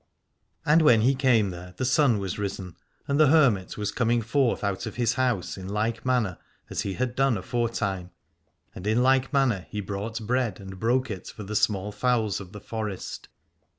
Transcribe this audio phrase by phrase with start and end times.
[0.65, 2.75] And when he came there the sun was risen,
[3.07, 6.39] and the hermit was coming forth out of his house in like manner
[6.71, 8.09] as he had done afore time,
[8.73, 12.51] and in like manner he brought bread and broke it for the small fowls of
[12.51, 13.27] the forest.